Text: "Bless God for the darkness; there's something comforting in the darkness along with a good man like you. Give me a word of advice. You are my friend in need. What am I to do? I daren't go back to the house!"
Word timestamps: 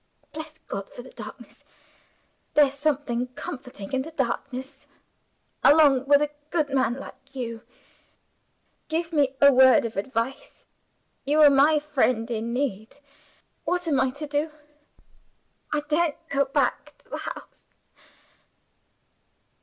"Bless 0.33 0.57
God 0.67 0.89
for 0.91 1.03
the 1.03 1.11
darkness; 1.11 1.63
there's 2.55 2.73
something 2.73 3.27
comforting 3.35 3.93
in 3.93 4.01
the 4.01 4.09
darkness 4.09 4.87
along 5.63 6.07
with 6.07 6.23
a 6.23 6.31
good 6.49 6.69
man 6.71 6.95
like 6.95 7.35
you. 7.35 7.61
Give 8.87 9.13
me 9.13 9.35
a 9.39 9.53
word 9.53 9.85
of 9.85 9.97
advice. 9.97 10.65
You 11.23 11.39
are 11.41 11.51
my 11.51 11.77
friend 11.77 12.31
in 12.31 12.51
need. 12.51 12.97
What 13.63 13.87
am 13.87 14.01
I 14.01 14.09
to 14.09 14.25
do? 14.25 14.49
I 15.71 15.81
daren't 15.81 16.29
go 16.29 16.45
back 16.45 16.97
to 16.97 17.09
the 17.11 17.17
house!" 17.17 17.65